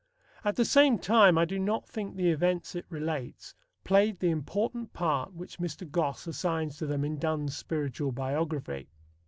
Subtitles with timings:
[0.43, 3.53] At the same time, I do not think the events it relates
[3.83, 5.87] played the important part which Mr.
[5.87, 8.89] Gosse assigns to them in Donne's spiritual biography.